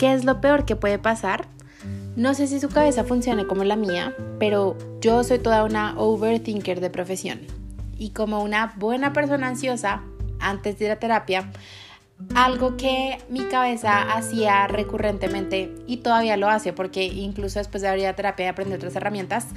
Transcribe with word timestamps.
¿qué 0.00 0.14
es 0.14 0.24
lo 0.24 0.40
peor 0.40 0.64
que 0.64 0.76
puede 0.76 0.98
pasar? 0.98 1.46
No 2.16 2.32
sé 2.32 2.46
si 2.46 2.58
su 2.58 2.70
cabeza 2.70 3.04
funcione 3.04 3.46
como 3.46 3.64
la 3.64 3.76
mía, 3.76 4.14
pero 4.38 4.74
yo 5.02 5.22
soy 5.24 5.38
toda 5.38 5.62
una 5.62 5.94
overthinker 5.98 6.80
de 6.80 6.88
profesión. 6.88 7.40
Y 7.98 8.08
como 8.10 8.42
una 8.42 8.72
buena 8.78 9.12
persona 9.12 9.48
ansiosa, 9.48 10.00
antes 10.40 10.78
de 10.78 10.88
la 10.88 10.96
terapia, 10.96 11.50
algo 12.34 12.78
que 12.78 13.18
mi 13.28 13.40
cabeza 13.40 14.14
hacía 14.14 14.66
recurrentemente 14.68 15.70
y 15.86 15.98
todavía 15.98 16.38
lo 16.38 16.48
hace 16.48 16.72
porque 16.72 17.04
incluso 17.04 17.58
después 17.58 17.82
de 17.82 17.88
abrir 17.88 18.04
la 18.04 18.16
terapia 18.16 18.46
y 18.46 18.48
aprender 18.48 18.78
otras 18.78 18.96
herramientas, 18.96 19.48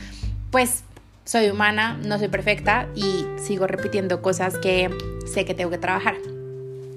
pues 0.51 0.83
soy 1.23 1.49
humana, 1.49 1.97
no 2.03 2.19
soy 2.19 2.27
perfecta 2.27 2.89
y 2.95 3.25
sigo 3.37 3.65
repitiendo 3.65 4.21
cosas 4.21 4.57
que 4.57 4.89
sé 5.25 5.45
que 5.45 5.53
tengo 5.53 5.71
que 5.71 5.77
trabajar. 5.77 6.15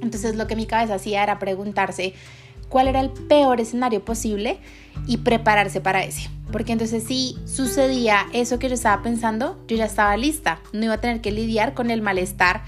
Entonces 0.02 0.34
lo 0.34 0.48
que 0.48 0.56
mi 0.56 0.66
cabeza 0.66 0.96
hacía 0.96 1.22
era 1.22 1.38
preguntarse 1.38 2.12
cuál 2.68 2.88
era 2.88 3.00
el 3.00 3.10
peor 3.10 3.60
escenario 3.60 4.04
posible 4.04 4.58
y 5.06 5.18
prepararse 5.18 5.80
para 5.80 6.04
ese. 6.04 6.30
Porque 6.50 6.72
entonces 6.72 7.04
si 7.04 7.36
sucedía 7.44 8.26
eso 8.32 8.58
que 8.58 8.68
yo 8.68 8.74
estaba 8.74 9.02
pensando, 9.02 9.58
yo 9.68 9.76
ya 9.76 9.84
estaba 9.84 10.16
lista, 10.16 10.60
no 10.72 10.84
iba 10.84 10.94
a 10.94 11.00
tener 11.00 11.20
que 11.20 11.32
lidiar 11.32 11.74
con 11.74 11.90
el 11.90 12.02
malestar 12.02 12.62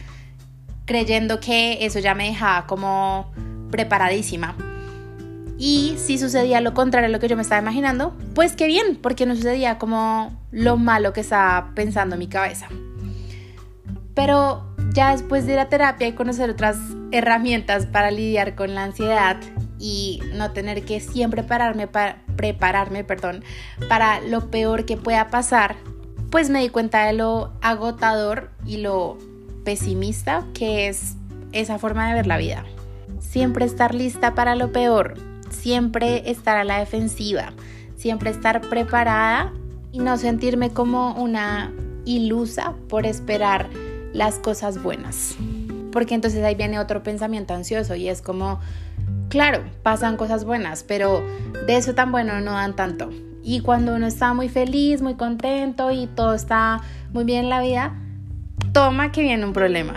creyendo 0.84 1.38
que 1.38 1.84
eso 1.84 1.98
ya 1.98 2.14
me 2.14 2.28
dejaba 2.28 2.66
como 2.66 3.30
preparadísima. 3.70 4.56
Y 5.58 5.94
si 5.98 6.18
sucedía 6.18 6.60
lo 6.60 6.72
contrario 6.72 7.08
a 7.08 7.10
lo 7.10 7.18
que 7.18 7.28
yo 7.28 7.36
me 7.36 7.42
estaba 7.42 7.60
imaginando, 7.60 8.16
pues 8.34 8.54
qué 8.54 8.66
bien, 8.66 8.96
porque 8.96 9.26
no 9.26 9.34
sucedía 9.34 9.78
como 9.78 10.32
lo 10.50 10.76
malo 10.76 11.12
que 11.12 11.20
estaba 11.20 11.72
pensando 11.74 12.14
en 12.14 12.20
mi 12.20 12.28
cabeza. 12.28 12.68
Pero 14.14 14.74
ya 14.94 15.12
después 15.12 15.46
de 15.46 15.56
la 15.56 15.68
terapia 15.68 16.08
y 16.08 16.12
conocer 16.12 16.48
otras 16.48 16.78
herramientas 17.10 17.86
para 17.86 18.10
lidiar 18.10 18.54
con 18.54 18.74
la 18.74 18.84
ansiedad 18.84 19.36
y 19.78 20.20
no 20.34 20.52
tener 20.52 20.84
que 20.84 21.00
siempre 21.00 21.42
pararme 21.42 21.86
para, 21.86 22.22
prepararme 22.36 23.04
perdón, 23.04 23.44
para 23.88 24.20
lo 24.20 24.50
peor 24.50 24.84
que 24.84 24.96
pueda 24.96 25.28
pasar, 25.28 25.76
pues 26.30 26.50
me 26.50 26.60
di 26.60 26.68
cuenta 26.68 27.06
de 27.06 27.12
lo 27.12 27.52
agotador 27.60 28.50
y 28.66 28.78
lo 28.78 29.18
pesimista 29.64 30.44
que 30.54 30.88
es 30.88 31.16
esa 31.52 31.78
forma 31.78 32.08
de 32.08 32.14
ver 32.14 32.26
la 32.26 32.36
vida. 32.36 32.64
Siempre 33.20 33.64
estar 33.64 33.94
lista 33.94 34.34
para 34.34 34.54
lo 34.54 34.72
peor, 34.72 35.14
siempre 35.50 36.30
estar 36.30 36.56
a 36.56 36.64
la 36.64 36.78
defensiva, 36.78 37.52
siempre 37.96 38.30
estar 38.30 38.60
preparada 38.62 39.52
y 39.92 39.98
no 39.98 40.16
sentirme 40.16 40.70
como 40.70 41.14
una 41.14 41.72
ilusa 42.04 42.74
por 42.88 43.06
esperar 43.06 43.68
las 44.12 44.38
cosas 44.38 44.82
buenas. 44.82 45.36
Porque 45.92 46.14
entonces 46.14 46.44
ahí 46.44 46.54
viene 46.54 46.78
otro 46.78 47.02
pensamiento 47.02 47.54
ansioso 47.54 47.94
y 47.94 48.08
es 48.08 48.22
como, 48.22 48.60
claro, 49.28 49.62
pasan 49.82 50.16
cosas 50.16 50.44
buenas, 50.44 50.82
pero 50.82 51.24
de 51.66 51.76
eso 51.76 51.94
tan 51.94 52.10
bueno 52.10 52.40
no 52.40 52.52
dan 52.52 52.76
tanto. 52.76 53.10
Y 53.42 53.60
cuando 53.60 53.94
uno 53.94 54.06
está 54.06 54.34
muy 54.34 54.48
feliz, 54.48 55.00
muy 55.00 55.14
contento 55.14 55.90
y 55.90 56.06
todo 56.06 56.34
está 56.34 56.80
muy 57.12 57.24
bien 57.24 57.44
en 57.44 57.50
la 57.50 57.60
vida, 57.60 57.94
toma 58.72 59.12
que 59.12 59.22
viene 59.22 59.44
un 59.44 59.52
problema. 59.52 59.94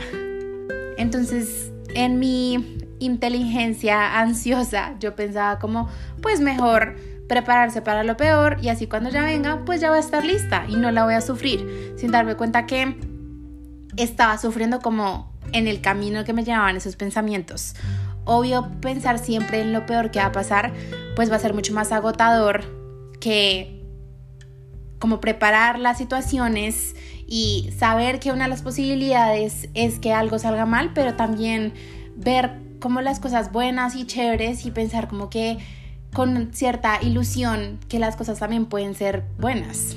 Entonces, 0.98 1.72
en 1.96 2.20
mi 2.20 2.78
inteligencia 3.00 4.20
ansiosa, 4.20 4.96
yo 5.00 5.16
pensaba 5.16 5.60
como, 5.60 5.90
pues 6.22 6.40
mejor 6.40 6.96
prepararse 7.28 7.82
para 7.82 8.04
lo 8.04 8.18
peor 8.18 8.58
y 8.62 8.70
así 8.70 8.88
cuando 8.88 9.10
ya 9.10 9.24
venga, 9.24 9.64
pues 9.66 9.82
ya 9.82 9.90
voy 9.90 9.98
a 9.98 10.02
estar 10.02 10.24
lista 10.26 10.66
y 10.68 10.76
no 10.76 10.92
la 10.92 11.06
voy 11.06 11.14
a 11.14 11.22
sufrir, 11.22 11.94
sin 11.98 12.12
darme 12.12 12.36
cuenta 12.36 12.66
que 12.66 12.98
estaba 13.98 14.38
sufriendo 14.38 14.80
como 14.80 15.32
en 15.54 15.68
el 15.68 15.82
camino 15.82 16.24
que 16.24 16.34
me 16.34 16.44
llevaban 16.44 16.76
esos 16.76 16.96
pensamientos. 16.96 17.74
Obvio, 18.26 18.70
pensar 18.82 19.20
siempre 19.20 19.62
en 19.62 19.74
lo 19.74 19.86
peor 19.86 20.12
que 20.12 20.20
va 20.20 20.26
a 20.26 20.32
pasar, 20.32 20.74
pues 21.16 21.32
va 21.32 21.36
a 21.36 21.40
ser 21.40 21.54
mucho 21.54 21.74
más 21.74 21.92
agotador 21.92 22.64
que 23.20 23.82
como 25.00 25.20
preparar 25.20 25.80
las 25.80 25.98
situaciones 25.98 26.96
y 27.26 27.70
saber 27.78 28.20
que 28.20 28.32
una 28.32 28.44
de 28.44 28.50
las 28.50 28.62
posibilidades 28.62 29.70
es 29.74 30.00
que 30.00 30.14
algo 30.14 30.38
salga 30.38 30.66
mal, 30.66 30.92
pero 30.94 31.16
también 31.16 31.74
ver 32.16 32.52
como 32.80 33.02
las 33.02 33.20
cosas 33.20 33.52
buenas 33.52 33.96
y 33.96 34.06
chéveres 34.06 34.66
y 34.66 34.72
pensar 34.72 35.08
como 35.08 35.30
que 35.30 35.58
con 36.14 36.54
cierta 36.54 37.00
ilusión 37.02 37.80
que 37.88 38.00
las 38.00 38.16
cosas 38.16 38.40
también 38.40 38.66
pueden 38.66 38.96
ser 38.96 39.24
buenas. 39.40 39.96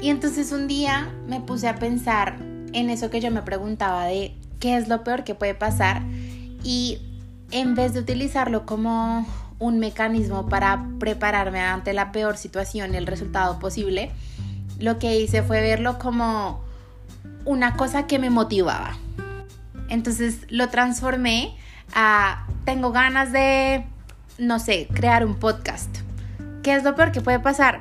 Y 0.00 0.10
entonces 0.10 0.52
un 0.52 0.68
día 0.68 1.12
me 1.26 1.40
puse 1.40 1.66
a 1.68 1.74
pensar 1.74 2.38
en 2.72 2.88
eso 2.88 3.10
que 3.10 3.20
yo 3.20 3.30
me 3.30 3.42
preguntaba 3.42 4.04
de 4.04 4.34
qué 4.60 4.76
es 4.76 4.88
lo 4.88 5.02
peor 5.02 5.24
que 5.24 5.34
puede 5.34 5.54
pasar 5.54 6.02
y 6.62 6.98
en 7.50 7.74
vez 7.74 7.94
de 7.94 8.00
utilizarlo 8.00 8.66
como 8.66 9.26
un 9.58 9.78
mecanismo 9.78 10.48
para 10.48 10.84
prepararme 10.98 11.60
ante 11.60 11.92
la 11.92 12.12
peor 12.12 12.36
situación 12.36 12.94
y 12.94 12.96
el 12.96 13.06
resultado 13.06 13.58
posible, 13.58 14.10
lo 14.78 14.98
que 14.98 15.18
hice 15.18 15.42
fue 15.42 15.60
verlo 15.60 15.98
como 15.98 16.62
una 17.44 17.76
cosa 17.76 18.06
que 18.06 18.18
me 18.18 18.30
motivaba. 18.30 18.96
Entonces 19.88 20.40
lo 20.48 20.68
transformé 20.68 21.56
a, 21.94 22.46
tengo 22.64 22.92
ganas 22.92 23.32
de, 23.32 23.84
no 24.38 24.58
sé, 24.58 24.88
crear 24.92 25.24
un 25.24 25.34
podcast. 25.34 25.88
¿Qué 26.62 26.74
es 26.74 26.84
lo 26.84 26.94
peor 26.94 27.12
que 27.12 27.20
puede 27.20 27.40
pasar? 27.40 27.80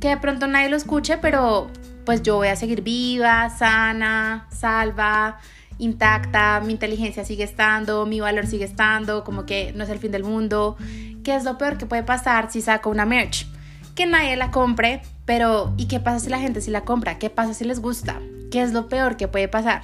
Que 0.00 0.10
de 0.10 0.16
pronto 0.16 0.46
nadie 0.46 0.68
lo 0.68 0.76
escuche, 0.76 1.18
pero 1.18 1.70
pues 2.04 2.22
yo 2.22 2.36
voy 2.36 2.48
a 2.48 2.56
seguir 2.56 2.82
viva, 2.82 3.50
sana, 3.50 4.46
salva, 4.50 5.38
intacta, 5.78 6.60
mi 6.60 6.72
inteligencia 6.72 7.24
sigue 7.24 7.44
estando, 7.44 8.06
mi 8.06 8.20
valor 8.20 8.46
sigue 8.46 8.64
estando, 8.64 9.24
como 9.24 9.46
que 9.46 9.72
no 9.74 9.84
es 9.84 9.90
el 9.90 9.98
fin 9.98 10.12
del 10.12 10.24
mundo. 10.24 10.76
¿Qué 11.24 11.34
es 11.34 11.44
lo 11.44 11.58
peor 11.58 11.78
que 11.78 11.86
puede 11.86 12.02
pasar 12.02 12.50
si 12.50 12.60
saco 12.60 12.90
una 12.90 13.06
merch? 13.06 13.46
Que 13.94 14.06
nadie 14.06 14.36
la 14.36 14.50
compre, 14.50 15.02
pero 15.24 15.72
¿y 15.76 15.86
qué 15.86 16.00
pasa 16.00 16.20
si 16.20 16.30
la 16.30 16.38
gente 16.38 16.60
si 16.60 16.70
la 16.70 16.82
compra? 16.82 17.18
¿Qué 17.18 17.30
pasa 17.30 17.54
si 17.54 17.64
les 17.64 17.80
gusta? 17.80 18.20
¿Qué 18.50 18.62
es 18.62 18.72
lo 18.72 18.88
peor 18.88 19.16
que 19.16 19.28
puede 19.28 19.48
pasar? 19.48 19.82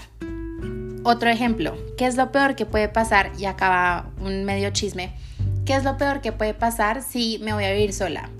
Otro 1.04 1.30
ejemplo, 1.30 1.76
¿qué 1.96 2.06
es 2.06 2.16
lo 2.16 2.32
peor 2.32 2.54
que 2.54 2.66
puede 2.66 2.88
pasar? 2.88 3.32
Y 3.38 3.44
acaba 3.44 4.10
un 4.20 4.44
medio 4.44 4.70
chisme. 4.70 5.14
¿Qué 5.64 5.74
es 5.74 5.84
lo 5.84 5.96
peor 5.96 6.20
que 6.20 6.32
puede 6.32 6.54
pasar 6.54 7.02
si 7.02 7.38
me 7.42 7.52
voy 7.52 7.64
a 7.64 7.72
vivir 7.72 7.92
sola? 7.92 8.30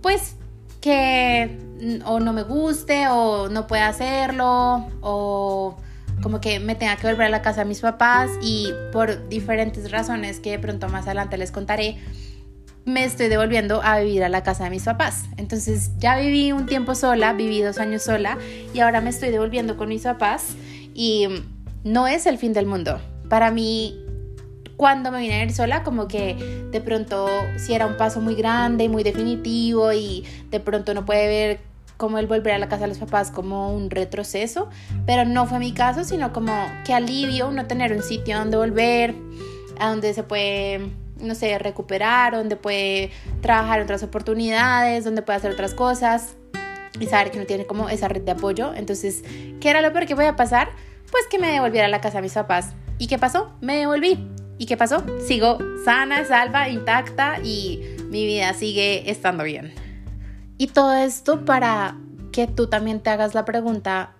Pues 0.00 0.36
que 0.80 1.58
o 2.04 2.20
no 2.20 2.32
me 2.32 2.42
guste 2.42 3.08
o 3.08 3.48
no 3.48 3.66
pueda 3.66 3.88
hacerlo 3.88 4.88
o 5.00 5.76
como 6.22 6.40
que 6.40 6.60
me 6.60 6.74
tenga 6.74 6.96
que 6.96 7.06
volver 7.06 7.26
a 7.26 7.30
la 7.30 7.42
casa 7.42 7.62
de 7.62 7.66
mis 7.66 7.80
papás 7.80 8.30
y 8.42 8.72
por 8.92 9.28
diferentes 9.28 9.90
razones 9.90 10.40
que 10.40 10.50
de 10.50 10.58
pronto 10.58 10.88
más 10.88 11.06
adelante 11.06 11.36
les 11.38 11.50
contaré, 11.50 11.98
me 12.84 13.04
estoy 13.04 13.28
devolviendo 13.28 13.82
a 13.82 14.00
vivir 14.00 14.24
a 14.24 14.28
la 14.28 14.42
casa 14.42 14.64
de 14.64 14.70
mis 14.70 14.84
papás. 14.84 15.24
Entonces 15.36 15.90
ya 15.98 16.18
viví 16.18 16.52
un 16.52 16.66
tiempo 16.66 16.94
sola, 16.94 17.32
viví 17.32 17.60
dos 17.60 17.78
años 17.78 18.02
sola 18.02 18.38
y 18.72 18.80
ahora 18.80 19.00
me 19.00 19.10
estoy 19.10 19.30
devolviendo 19.30 19.76
con 19.76 19.88
mis 19.88 20.02
papás 20.02 20.54
y 20.94 21.28
no 21.84 22.08
es 22.08 22.26
el 22.26 22.38
fin 22.38 22.52
del 22.52 22.66
mundo. 22.66 23.00
Para 23.28 23.50
mí, 23.50 23.98
cuando 24.76 25.10
me 25.10 25.20
vine 25.20 25.34
a 25.34 25.44
ir 25.44 25.52
sola, 25.52 25.82
como 25.82 26.08
que 26.08 26.34
de 26.70 26.80
pronto 26.80 27.28
si 27.56 27.74
era 27.74 27.86
un 27.86 27.96
paso 27.96 28.20
muy 28.20 28.34
grande 28.34 28.84
y 28.84 28.88
muy 28.88 29.02
definitivo 29.02 29.92
y 29.92 30.24
de 30.50 30.60
pronto 30.60 30.94
no 30.94 31.04
puede 31.04 31.26
ver 31.26 31.60
como 31.98 32.16
el 32.18 32.26
volver 32.26 32.54
a 32.54 32.58
la 32.58 32.68
casa 32.68 32.82
de 32.82 32.88
los 32.88 32.98
papás 32.98 33.30
como 33.30 33.74
un 33.74 33.90
retroceso, 33.90 34.70
pero 35.04 35.26
no 35.26 35.46
fue 35.46 35.58
mi 35.58 35.72
caso, 35.74 36.04
sino 36.04 36.32
como 36.32 36.54
que 36.86 36.94
alivio 36.94 37.50
no 37.50 37.66
tener 37.66 37.92
un 37.92 38.02
sitio 38.02 38.38
donde 38.38 38.56
volver, 38.56 39.14
a 39.78 39.90
donde 39.90 40.14
se 40.14 40.22
puede 40.22 40.90
no 41.20 41.34
sé, 41.34 41.58
recuperar, 41.58 42.32
donde 42.32 42.56
puede 42.56 43.10
trabajar 43.40 43.80
otras 43.80 44.02
oportunidades, 44.02 45.04
donde 45.04 45.22
puede 45.22 45.38
hacer 45.38 45.50
otras 45.50 45.74
cosas 45.74 46.36
y 47.00 47.06
saber 47.06 47.30
que 47.30 47.38
no 47.38 47.44
tiene 47.44 47.66
como 47.66 47.88
esa 47.88 48.08
red 48.08 48.22
de 48.22 48.32
apoyo. 48.32 48.72
Entonces, 48.74 49.24
¿qué 49.60 49.70
era 49.70 49.80
lo 49.80 49.92
peor 49.92 50.06
que 50.06 50.14
voy 50.14 50.26
a 50.26 50.36
pasar? 50.36 50.68
Pues 51.10 51.26
que 51.28 51.38
me 51.38 51.50
devolviera 51.50 51.86
a 51.86 51.90
la 51.90 52.00
casa 52.00 52.18
de 52.18 52.22
mis 52.22 52.34
papás. 52.34 52.72
¿Y 52.98 53.06
qué 53.06 53.18
pasó? 53.18 53.52
Me 53.60 53.76
devolví. 53.76 54.28
¿Y 54.58 54.66
qué 54.66 54.76
pasó? 54.76 55.04
Sigo 55.26 55.58
sana, 55.84 56.24
salva, 56.24 56.68
intacta 56.68 57.38
y 57.42 57.80
mi 58.10 58.26
vida 58.26 58.52
sigue 58.54 59.10
estando 59.10 59.44
bien. 59.44 59.72
Y 60.58 60.66
todo 60.66 60.92
esto 60.92 61.44
para 61.44 61.96
que 62.32 62.46
tú 62.46 62.66
también 62.66 63.00
te 63.00 63.10
hagas 63.10 63.34
la 63.34 63.44
pregunta, 63.44 64.10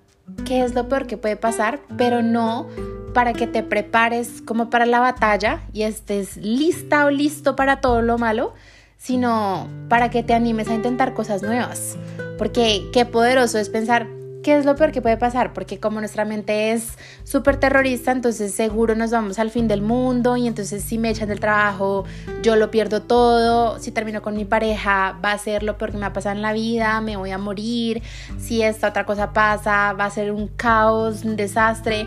¿qué 0.44 0.62
es 0.62 0.74
lo 0.74 0.88
peor 0.88 1.06
que 1.06 1.16
puede 1.16 1.36
pasar? 1.36 1.80
Pero 1.96 2.22
no 2.22 2.68
para 3.12 3.32
que 3.32 3.46
te 3.46 3.62
prepares 3.62 4.42
como 4.44 4.70
para 4.70 4.86
la 4.86 5.00
batalla 5.00 5.62
y 5.72 5.82
estés 5.82 6.36
lista 6.36 7.04
o 7.06 7.10
listo 7.10 7.56
para 7.56 7.80
todo 7.80 8.02
lo 8.02 8.18
malo, 8.18 8.54
sino 8.96 9.68
para 9.88 10.10
que 10.10 10.22
te 10.22 10.34
animes 10.34 10.68
a 10.68 10.74
intentar 10.74 11.14
cosas 11.14 11.42
nuevas. 11.42 11.96
Porque 12.38 12.88
qué 12.92 13.04
poderoso 13.04 13.58
es 13.58 13.68
pensar, 13.68 14.06
¿qué 14.42 14.56
es 14.56 14.64
lo 14.64 14.76
peor 14.76 14.92
que 14.92 15.02
puede 15.02 15.16
pasar? 15.16 15.52
Porque 15.52 15.78
como 15.78 16.00
nuestra 16.00 16.24
mente 16.24 16.72
es 16.72 16.96
súper 17.24 17.58
terrorista, 17.58 18.12
entonces 18.12 18.54
seguro 18.54 18.94
nos 18.94 19.10
vamos 19.10 19.38
al 19.38 19.50
fin 19.50 19.68
del 19.68 19.82
mundo 19.82 20.36
y 20.36 20.46
entonces 20.46 20.82
si 20.82 20.98
me 20.98 21.10
echan 21.10 21.28
del 21.28 21.40
trabajo, 21.40 22.04
yo 22.42 22.56
lo 22.56 22.70
pierdo 22.70 23.02
todo, 23.02 23.78
si 23.78 23.90
termino 23.90 24.22
con 24.22 24.36
mi 24.36 24.44
pareja, 24.44 25.18
va 25.24 25.32
a 25.32 25.38
ser 25.38 25.62
lo 25.62 25.76
peor 25.78 25.90
que 25.90 25.96
me 25.96 26.02
va 26.02 26.08
a 26.08 26.12
pasar 26.12 26.36
en 26.36 26.42
la 26.42 26.52
vida, 26.52 27.00
me 27.00 27.16
voy 27.16 27.30
a 27.30 27.38
morir, 27.38 28.02
si 28.38 28.62
esta 28.62 28.88
otra 28.88 29.04
cosa 29.04 29.32
pasa, 29.32 29.92
va 29.92 30.04
a 30.04 30.10
ser 30.10 30.32
un 30.32 30.48
caos, 30.48 31.24
un 31.24 31.36
desastre. 31.36 32.06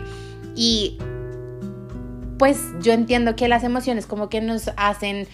Y 0.54 0.98
pues 2.38 2.58
yo 2.80 2.92
entiendo 2.92 3.36
que 3.36 3.48
las 3.48 3.62
emociones 3.62 4.06
como 4.06 4.28
que 4.28 4.40
nos 4.40 4.70
hacen 4.76 5.28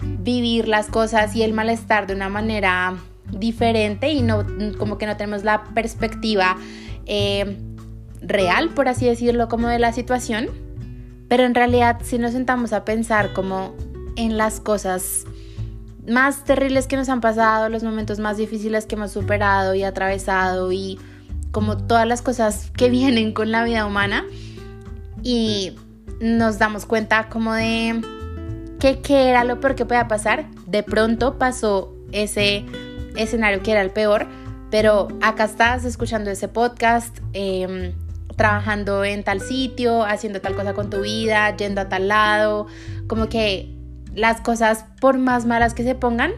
vivir 0.00 0.68
las 0.68 0.86
cosas 0.86 1.34
y 1.36 1.42
el 1.42 1.52
malestar 1.52 2.06
de 2.06 2.14
una 2.14 2.28
manera 2.28 2.96
diferente 3.30 4.10
y 4.10 4.22
no 4.22 4.44
como 4.78 4.98
que 4.98 5.06
no 5.06 5.16
tenemos 5.16 5.44
la 5.44 5.64
perspectiva 5.74 6.56
eh, 7.06 7.58
real, 8.20 8.70
por 8.70 8.88
así 8.88 9.06
decirlo, 9.06 9.48
como 9.48 9.68
de 9.68 9.78
la 9.78 9.92
situación. 9.92 10.48
Pero 11.28 11.44
en 11.44 11.54
realidad 11.54 12.00
si 12.02 12.18
nos 12.18 12.32
sentamos 12.32 12.72
a 12.72 12.84
pensar 12.84 13.32
como 13.32 13.74
en 14.16 14.36
las 14.36 14.60
cosas 14.60 15.24
más 16.06 16.44
terribles 16.44 16.86
que 16.86 16.96
nos 16.96 17.08
han 17.08 17.20
pasado, 17.20 17.68
los 17.68 17.82
momentos 17.82 18.18
más 18.18 18.36
difíciles 18.36 18.86
que 18.86 18.94
hemos 18.94 19.12
superado 19.12 19.74
y 19.74 19.82
atravesado 19.82 20.72
y 20.72 20.98
como 21.50 21.76
todas 21.76 22.06
las 22.06 22.22
cosas 22.22 22.70
que 22.76 22.88
vienen 22.90 23.32
con 23.32 23.50
la 23.50 23.64
vida 23.64 23.86
humana 23.86 24.24
y 25.22 25.76
nos 26.20 26.58
damos 26.58 26.86
cuenta 26.86 27.28
como 27.28 27.52
de 27.52 28.02
que 28.80 29.00
qué 29.00 29.28
era 29.28 29.44
lo 29.44 29.60
peor 29.60 29.74
que 29.74 29.84
podía 29.84 30.08
pasar. 30.08 30.46
De 30.66 30.82
pronto 30.82 31.38
pasó 31.38 31.94
ese 32.12 32.64
escenario 33.18 33.62
que 33.62 33.72
era 33.72 33.82
el 33.82 33.90
peor, 33.90 34.26
pero 34.70 35.08
acá 35.20 35.44
estás 35.44 35.84
escuchando 35.84 36.30
ese 36.30 36.48
podcast, 36.48 37.18
em, 37.32 37.92
trabajando 38.36 39.04
en 39.04 39.24
tal 39.24 39.40
sitio, 39.40 40.04
haciendo 40.04 40.40
tal 40.40 40.54
cosa 40.54 40.72
con 40.72 40.90
tu 40.90 41.00
vida, 41.00 41.56
yendo 41.56 41.80
a 41.80 41.88
tal 41.88 42.08
lado, 42.08 42.66
como 43.06 43.28
que 43.28 43.74
las 44.14 44.40
cosas, 44.40 44.84
por 45.00 45.18
más 45.18 45.46
malas 45.46 45.74
que 45.74 45.82
se 45.82 45.94
pongan, 45.94 46.32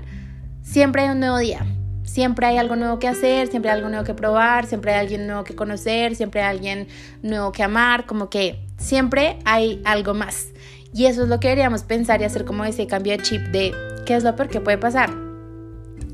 siempre 0.62 1.02
hay 1.02 1.10
un 1.10 1.20
nuevo 1.20 1.38
día. 1.38 1.66
Siempre 2.02 2.46
hay 2.46 2.58
algo 2.58 2.74
nuevo 2.74 2.98
que 2.98 3.06
hacer, 3.06 3.46
siempre 3.46 3.70
hay 3.70 3.76
algo 3.76 3.88
nuevo 3.88 4.04
que 4.04 4.14
probar, 4.14 4.66
siempre 4.66 4.92
hay 4.92 4.98
alguien 4.98 5.28
nuevo 5.28 5.44
que 5.44 5.54
conocer, 5.54 6.16
siempre 6.16 6.42
hay 6.42 6.56
alguien 6.56 6.88
nuevo 7.22 7.52
que 7.52 7.62
amar, 7.62 8.04
como 8.06 8.28
que 8.28 8.66
siempre 8.78 9.38
hay 9.44 9.80
algo 9.84 10.12
más. 10.12 10.48
Y 10.92 11.06
eso 11.06 11.22
es 11.22 11.28
lo 11.28 11.38
que 11.38 11.48
deberíamos 11.48 11.84
pensar 11.84 12.20
y 12.20 12.24
hacer 12.24 12.44
como 12.44 12.64
ese 12.64 12.88
cambio 12.88 13.16
de 13.16 13.22
chip 13.22 13.42
de 13.52 13.72
qué 14.06 14.16
es 14.16 14.24
lo 14.24 14.34
que 14.34 14.60
puede 14.60 14.78
pasar. 14.78 15.29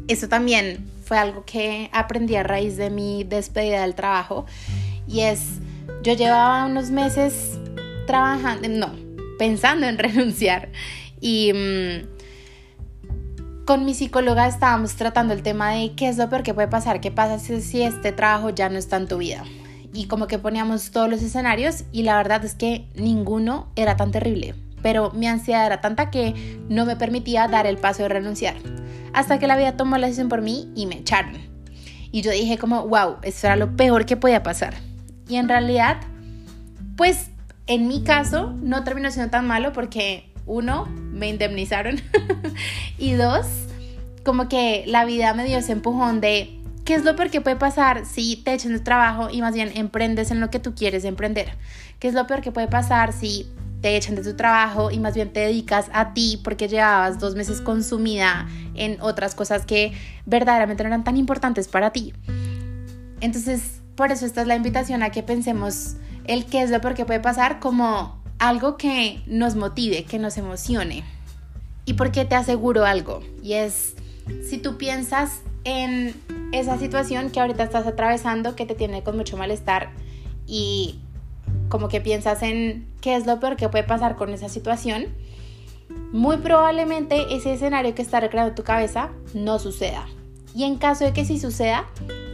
Eso 0.08 0.28
también 0.28 0.88
fue 1.04 1.18
algo 1.18 1.44
que 1.44 1.90
aprendí 1.92 2.36
a 2.36 2.42
raíz 2.42 2.76
de 2.76 2.90
mi 2.90 3.24
despedida 3.24 3.82
del 3.82 3.94
trabajo. 3.94 4.46
Y 5.06 5.20
es, 5.20 5.58
yo 6.02 6.14
llevaba 6.14 6.66
unos 6.66 6.90
meses 6.90 7.58
trabajando, 8.06 8.68
no, 8.68 8.92
pensando 9.38 9.86
en 9.86 9.98
renunciar. 9.98 10.68
Y 11.20 11.52
mm, 11.52 12.16
con 13.66 13.84
mi 13.84 13.94
psicóloga 13.94 14.46
estábamos 14.46 14.94
tratando 14.94 15.34
el 15.34 15.42
tema 15.42 15.72
de 15.72 15.92
qué 15.96 16.08
es 16.08 16.16
lo 16.16 16.30
peor 16.30 16.44
que 16.44 16.54
puede 16.54 16.68
pasar, 16.68 17.00
qué 17.00 17.10
pasa 17.10 17.38
si, 17.38 17.82
este 17.82 18.12
trabajo 18.12 18.50
ya 18.50 18.68
no 18.68 18.78
está 18.78 18.96
en 18.96 19.08
tu 19.08 19.18
vida. 19.18 19.42
Y 19.92 20.06
como 20.06 20.28
que 20.28 20.38
poníamos 20.38 20.90
todos 20.92 21.10
los 21.10 21.22
escenarios 21.22 21.84
y 21.90 22.04
la 22.04 22.16
verdad 22.16 22.44
es 22.44 22.54
que 22.54 22.86
ninguno 22.94 23.68
era 23.76 23.96
tan 23.96 24.12
terrible, 24.12 24.54
pero 24.86 25.10
mi 25.10 25.26
ansiedad 25.26 25.66
era 25.66 25.80
tanta 25.80 26.12
que 26.12 26.60
no 26.68 26.86
me 26.86 26.94
permitía 26.94 27.48
dar 27.48 27.66
el 27.66 27.76
paso 27.76 28.04
de 28.04 28.08
renunciar. 28.08 28.54
Hasta 29.12 29.40
que 29.40 29.48
la 29.48 29.56
vida 29.56 29.76
tomó 29.76 29.98
la 29.98 30.06
decisión 30.06 30.28
por 30.28 30.42
mí 30.42 30.70
y 30.76 30.86
me 30.86 30.98
echaron. 30.98 31.32
Y 32.12 32.22
yo 32.22 32.30
dije 32.30 32.56
como, 32.56 32.86
wow, 32.86 33.16
esto 33.22 33.48
era 33.48 33.56
lo 33.56 33.74
peor 33.74 34.06
que 34.06 34.16
podía 34.16 34.44
pasar. 34.44 34.74
Y 35.28 35.38
en 35.38 35.48
realidad, 35.48 35.96
pues 36.96 37.30
en 37.66 37.88
mi 37.88 38.04
caso 38.04 38.54
no 38.62 38.84
terminó 38.84 39.10
siendo 39.10 39.28
tan 39.28 39.44
malo 39.48 39.72
porque 39.72 40.32
uno, 40.46 40.86
me 40.86 41.30
indemnizaron 41.30 42.00
y 42.96 43.14
dos, 43.14 43.44
como 44.24 44.48
que 44.48 44.84
la 44.86 45.04
vida 45.04 45.34
me 45.34 45.46
dio 45.46 45.58
ese 45.58 45.72
empujón 45.72 46.20
de 46.20 46.60
qué 46.84 46.94
es 46.94 47.04
lo 47.04 47.16
peor 47.16 47.30
que 47.30 47.40
puede 47.40 47.56
pasar 47.56 48.06
si 48.06 48.36
te 48.36 48.54
echan 48.54 48.72
de 48.72 48.78
trabajo 48.78 49.30
y 49.32 49.40
más 49.40 49.52
bien 49.52 49.72
emprendes 49.74 50.30
en 50.30 50.38
lo 50.38 50.48
que 50.48 50.60
tú 50.60 50.76
quieres 50.76 51.04
emprender. 51.04 51.54
¿Qué 51.98 52.06
es 52.06 52.14
lo 52.14 52.24
peor 52.28 52.40
que 52.40 52.52
puede 52.52 52.68
pasar 52.68 53.12
si 53.12 53.48
te 53.86 53.96
echan 53.96 54.16
de 54.16 54.24
tu 54.24 54.34
trabajo 54.34 54.90
y 54.90 54.98
más 54.98 55.14
bien 55.14 55.32
te 55.32 55.38
dedicas 55.38 55.86
a 55.92 56.12
ti 56.12 56.40
porque 56.42 56.66
llevabas 56.66 57.20
dos 57.20 57.36
meses 57.36 57.60
consumida 57.60 58.48
en 58.74 59.00
otras 59.00 59.36
cosas 59.36 59.64
que 59.64 59.92
verdaderamente 60.24 60.82
no 60.82 60.88
eran 60.88 61.04
tan 61.04 61.16
importantes 61.16 61.68
para 61.68 61.92
ti? 61.92 62.12
Entonces, 63.20 63.80
por 63.94 64.10
eso 64.10 64.26
esta 64.26 64.40
es 64.40 64.48
la 64.48 64.56
invitación 64.56 65.04
a 65.04 65.10
que 65.10 65.22
pensemos 65.22 65.98
el 66.24 66.46
qué 66.46 66.64
es 66.64 66.70
lo 66.70 66.80
peor 66.80 66.94
que 66.94 67.04
puede 67.04 67.20
pasar 67.20 67.60
como 67.60 68.20
algo 68.40 68.76
que 68.76 69.22
nos 69.28 69.54
motive, 69.54 70.02
que 70.02 70.18
nos 70.18 70.36
emocione. 70.36 71.04
¿Y 71.84 71.94
por 71.94 72.10
qué 72.10 72.24
te 72.24 72.34
aseguro 72.34 72.84
algo? 72.86 73.22
Y 73.40 73.52
es, 73.52 73.94
si 74.50 74.58
tú 74.58 74.78
piensas 74.78 75.42
en 75.62 76.12
esa 76.50 76.76
situación 76.76 77.30
que 77.30 77.38
ahorita 77.38 77.62
estás 77.62 77.86
atravesando, 77.86 78.56
que 78.56 78.66
te 78.66 78.74
tiene 78.74 79.04
con 79.04 79.16
mucho 79.16 79.36
malestar 79.36 79.90
y 80.44 80.98
como 81.68 81.88
que 81.88 82.00
piensas 82.00 82.42
en 82.42 82.86
qué 83.00 83.16
es 83.16 83.26
lo 83.26 83.40
peor 83.40 83.56
que 83.56 83.68
puede 83.68 83.84
pasar 83.84 84.16
con 84.16 84.32
esa 84.32 84.48
situación, 84.48 85.06
muy 86.12 86.38
probablemente 86.38 87.34
ese 87.34 87.52
escenario 87.52 87.94
que 87.94 88.02
está 88.02 88.20
recreado 88.20 88.50
en 88.50 88.54
tu 88.54 88.62
cabeza 88.62 89.10
no 89.34 89.58
suceda. 89.58 90.06
Y 90.56 90.64
en 90.64 90.76
caso 90.76 91.04
de 91.04 91.12
que 91.12 91.26
sí 91.26 91.38
suceda, 91.38 91.84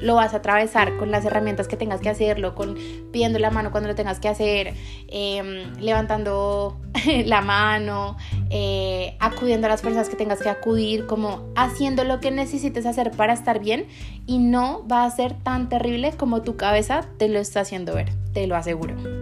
lo 0.00 0.14
vas 0.14 0.32
a 0.32 0.36
atravesar 0.36 0.96
con 0.96 1.10
las 1.10 1.24
herramientas 1.24 1.66
que 1.66 1.76
tengas 1.76 2.00
que 2.00 2.08
hacerlo, 2.08 2.54
con 2.54 2.76
pidiendo 3.10 3.40
la 3.40 3.50
mano 3.50 3.72
cuando 3.72 3.88
lo 3.88 3.96
tengas 3.96 4.20
que 4.20 4.28
hacer, 4.28 4.74
em, 5.08 5.74
levantando 5.80 6.76
la 7.26 7.40
mano, 7.40 8.16
eh, 8.50 9.16
acudiendo 9.18 9.66
a 9.66 9.70
las 9.70 9.82
personas 9.82 10.08
que 10.08 10.14
tengas 10.14 10.40
que 10.40 10.48
acudir, 10.48 11.06
como 11.06 11.48
haciendo 11.56 12.04
lo 12.04 12.20
que 12.20 12.30
necesites 12.30 12.86
hacer 12.86 13.10
para 13.10 13.32
estar 13.32 13.58
bien 13.58 13.86
y 14.24 14.38
no 14.38 14.86
va 14.86 15.04
a 15.04 15.10
ser 15.10 15.34
tan 15.34 15.68
terrible 15.68 16.12
como 16.12 16.42
tu 16.42 16.56
cabeza 16.56 17.04
te 17.18 17.28
lo 17.28 17.40
está 17.40 17.60
haciendo 17.60 17.92
ver, 17.94 18.12
te 18.32 18.46
lo 18.46 18.54
aseguro. 18.54 19.21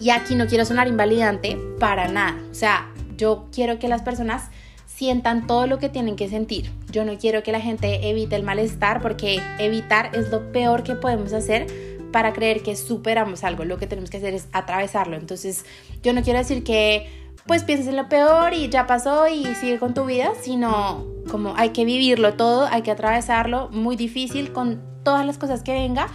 Y 0.00 0.10
aquí 0.10 0.34
no 0.34 0.46
quiero 0.46 0.64
sonar 0.64 0.88
invalidante 0.88 1.58
para 1.78 2.08
nada, 2.08 2.38
o 2.50 2.54
sea, 2.54 2.90
yo 3.16 3.48
quiero 3.52 3.78
que 3.78 3.88
las 3.88 4.02
personas 4.02 4.50
sientan 4.86 5.46
todo 5.46 5.66
lo 5.66 5.78
que 5.78 5.88
tienen 5.88 6.16
que 6.16 6.28
sentir. 6.28 6.72
Yo 6.90 7.04
no 7.04 7.18
quiero 7.18 7.42
que 7.42 7.52
la 7.52 7.60
gente 7.60 8.08
evite 8.08 8.36
el 8.36 8.42
malestar 8.42 9.00
porque 9.00 9.40
evitar 9.58 10.10
es 10.14 10.30
lo 10.30 10.50
peor 10.50 10.82
que 10.82 10.94
podemos 10.94 11.32
hacer 11.32 11.66
para 12.12 12.32
creer 12.32 12.62
que 12.62 12.74
superamos 12.74 13.44
algo. 13.44 13.64
Lo 13.64 13.78
que 13.78 13.86
tenemos 13.86 14.10
que 14.10 14.16
hacer 14.16 14.34
es 14.34 14.48
atravesarlo. 14.52 15.16
Entonces, 15.16 15.64
yo 16.02 16.12
no 16.12 16.22
quiero 16.22 16.38
decir 16.38 16.64
que 16.64 17.06
pues 17.46 17.64
pienses 17.64 17.88
en 17.88 17.96
lo 17.96 18.08
peor 18.08 18.52
y 18.54 18.68
ya 18.68 18.86
pasó 18.86 19.26
y 19.28 19.44
sigue 19.54 19.78
con 19.78 19.94
tu 19.94 20.04
vida, 20.04 20.32
sino 20.40 21.06
como 21.30 21.54
hay 21.56 21.70
que 21.70 21.84
vivirlo 21.84 22.34
todo, 22.34 22.66
hay 22.66 22.82
que 22.82 22.90
atravesarlo, 22.90 23.68
muy 23.70 23.96
difícil 23.96 24.52
con 24.52 24.82
todas 25.02 25.24
las 25.24 25.38
cosas 25.38 25.62
que 25.62 25.72
venga, 25.72 26.08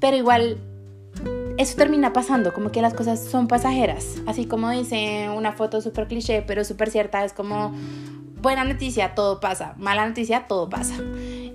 pero 0.00 0.16
igual 0.16 0.58
eso 1.58 1.76
termina 1.76 2.12
pasando, 2.12 2.52
como 2.52 2.70
que 2.70 2.82
las 2.82 2.94
cosas 2.94 3.22
son 3.24 3.48
pasajeras, 3.48 4.16
así 4.26 4.46
como 4.46 4.70
dice 4.70 5.28
una 5.34 5.52
foto 5.52 5.80
súper 5.80 6.06
cliché, 6.06 6.42
pero 6.42 6.64
súper 6.64 6.90
cierta, 6.90 7.24
es 7.24 7.32
como 7.32 7.72
buena 8.42 8.64
noticia, 8.64 9.14
todo 9.14 9.40
pasa, 9.40 9.74
mala 9.78 10.06
noticia, 10.06 10.46
todo 10.46 10.68
pasa. 10.68 10.94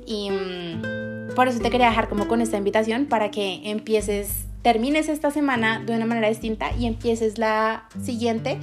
Y 0.05 0.29
mm, 0.31 1.35
por 1.35 1.47
eso 1.47 1.59
te 1.59 1.69
quería 1.69 1.89
dejar 1.89 2.09
como 2.09 2.27
con 2.27 2.41
esta 2.41 2.57
invitación 2.57 3.05
para 3.05 3.31
que 3.31 3.61
empieces, 3.69 4.45
termines 4.61 5.07
esta 5.07 5.31
semana 5.31 5.81
de 5.85 5.95
una 5.95 6.05
manera 6.05 6.27
distinta 6.27 6.71
y 6.77 6.85
empieces 6.85 7.37
la 7.37 7.85
siguiente 8.01 8.59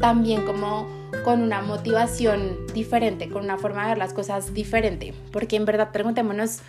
también 0.00 0.44
como 0.44 0.86
con 1.24 1.42
una 1.42 1.60
motivación 1.60 2.56
diferente, 2.72 3.28
con 3.28 3.44
una 3.44 3.58
forma 3.58 3.82
de 3.82 3.88
ver 3.88 3.98
las 3.98 4.12
cosas 4.12 4.54
diferente, 4.54 5.14
porque 5.32 5.56
en 5.56 5.64
verdad 5.64 5.90
preguntémonos 5.92 6.60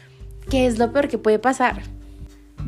qué 0.49 0.65
es 0.65 0.79
lo 0.79 0.91
peor 0.91 1.07
que 1.07 1.17
puede 1.17 1.39
pasar. 1.39 1.83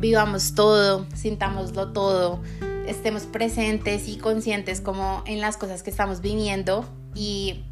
Vivamos 0.02 0.56
todo, 0.56 1.06
sintámoslo 1.14 1.92
todo, 1.92 2.40
estemos 2.88 3.22
presentes 3.22 4.08
y 4.08 4.16
conscientes 4.16 4.80
como 4.80 5.22
en 5.26 5.40
las 5.40 5.56
cosas 5.56 5.84
que 5.84 5.90
estamos 5.90 6.20
viviendo 6.20 6.84
y 7.14 7.62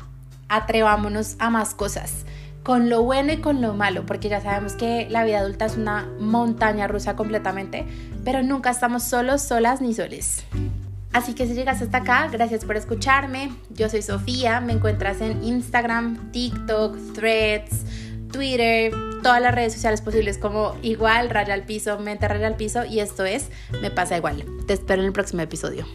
atrevámonos 0.49 1.35
a 1.41 1.51
más 1.51 1.75
cosas, 1.75 2.25
con 2.63 2.89
lo 2.89 3.03
bueno 3.03 3.33
y 3.33 3.39
con 3.39 3.61
lo 3.61 3.75
malo, 3.75 4.07
porque 4.07 4.29
ya 4.29 4.41
sabemos 4.41 4.75
que 4.75 5.09
la 5.11 5.25
vida 5.25 5.41
adulta 5.41 5.65
es 5.65 5.77
una 5.77 6.09
montaña 6.21 6.87
rusa 6.87 7.17
completamente, 7.17 7.85
pero 8.25 8.45
nunca 8.45 8.71
estamos 8.71 9.03
solos, 9.03 9.43
solas 9.43 9.81
ni 9.81 9.93
soles. 9.93 10.45
Así 11.13 11.35
que 11.35 11.49
si 11.49 11.55
llegas 11.55 11.83
hasta 11.83 11.99
acá, 11.99 12.29
gracias 12.31 12.65
por 12.65 12.77
escucharme. 12.77 13.51
Yo 13.71 13.89
soy 13.89 14.03
Sofía, 14.03 14.61
me 14.61 14.75
encuentras 14.75 15.21
en 15.21 15.43
Instagram, 15.43 16.31
TikTok, 16.31 16.97
Threads, 17.13 17.85
Twitter, 18.31 18.93
todas 19.23 19.41
las 19.41 19.55
redes 19.55 19.73
sociales 19.73 20.01
posibles 20.01 20.39
como 20.39 20.77
igual, 20.83 21.31
raya 21.31 21.55
al 21.55 21.65
piso, 21.65 21.99
mente 21.99 22.29
raya 22.29 22.47
al 22.47 22.57
piso 22.57 22.85
y 22.85 23.01
esto 23.01 23.25
es 23.25 23.49
Me 23.83 23.91
pasa 23.91 24.17
igual. 24.17 24.45
Te 24.67 24.75
espero 24.75 25.03
en 25.03 25.07
el 25.07 25.13
próximo 25.13 25.43
episodio. 25.43 25.87